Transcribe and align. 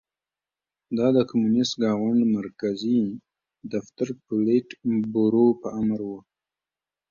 دا 0.97 1.07
د 1.15 1.17
کمونېست 1.29 1.73
ګوند 1.99 2.21
مرکزي 2.37 2.99
دفتر 3.73 4.07
پولیټ 4.25 4.67
بورو 5.13 5.47
په 5.61 5.67
امر 5.79 5.99
و 6.09 6.11